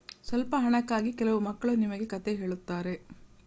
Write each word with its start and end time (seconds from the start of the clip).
ಸ್ವಲ್ಪ 0.23 0.55
ಹಣಕ್ಕಾಗಿ 0.59 1.11
ಕೆಲವು 1.11 1.39
ಮಕ್ಕಳು 1.39 1.75
ನಿಮಗೆ 1.75 2.05
ಕಥೆ 2.05 2.33
ಹೇಳುತ್ತಾರೆ 2.35 2.93